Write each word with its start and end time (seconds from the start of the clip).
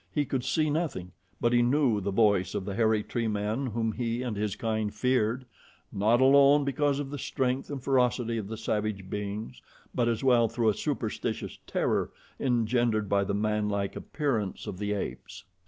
He 0.11 0.25
could 0.25 0.43
see 0.43 0.71
nothing, 0.71 1.11
but 1.39 1.53
he 1.53 1.61
knew 1.61 2.01
the 2.01 2.09
voice 2.09 2.55
of 2.55 2.65
the 2.65 2.73
hairy 2.73 3.03
tree 3.03 3.27
men 3.27 3.67
whom 3.67 3.91
he 3.91 4.23
and 4.23 4.35
his 4.35 4.55
kind 4.55 4.91
feared, 4.91 5.45
not 5.91 6.19
alone 6.19 6.65
because 6.65 6.97
of 6.97 7.11
the 7.11 7.19
strength 7.19 7.69
and 7.69 7.83
ferocity 7.83 8.39
of 8.39 8.47
the 8.47 8.57
savage 8.57 9.11
beings, 9.11 9.61
but 9.93 10.07
as 10.07 10.23
well 10.23 10.47
through 10.49 10.69
a 10.69 10.73
superstitious 10.73 11.59
terror 11.67 12.09
engendered 12.39 13.09
by 13.09 13.23
the 13.23 13.35
manlike 13.35 13.95
appearance 13.95 14.65
of 14.65 14.79
the 14.79 14.93
apes. 14.93 15.43